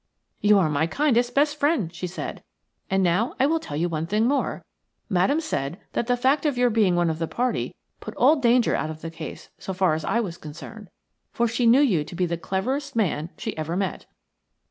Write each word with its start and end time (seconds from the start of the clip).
"You 0.39 0.57
are 0.57 0.67
my 0.71 0.87
kindest, 0.87 1.35
best 1.35 1.57
friend," 1.57 1.93
she 1.93 2.07
said; 2.07 2.41
"and 2.89 3.03
now 3.03 3.35
I 3.39 3.45
will 3.45 3.59
tell 3.59 3.77
you 3.77 3.87
one 3.87 4.07
thing 4.07 4.25
more. 4.27 4.65
Madame 5.09 5.39
said 5.39 5.79
that 5.93 6.07
the 6.07 6.17
fact 6.17 6.43
of 6.43 6.57
your 6.57 6.71
being 6.71 6.95
one 6.95 7.11
of 7.11 7.19
the 7.19 7.27
party 7.27 7.75
put 7.99 8.15
all 8.15 8.37
danger 8.37 8.75
out 8.75 8.89
of 8.89 9.01
the 9.01 9.11
case 9.11 9.49
so 9.59 9.73
far 9.73 9.93
as 9.93 10.03
I 10.03 10.19
was 10.19 10.39
concerned, 10.39 10.89
for 11.31 11.47
she 11.47 11.67
knew 11.67 11.81
you 11.81 12.03
to 12.05 12.15
be 12.15 12.25
the 12.25 12.35
cleverest 12.35 12.95
man 12.95 13.29
she 13.37 13.55
ever 13.55 13.77
met." 13.77 14.07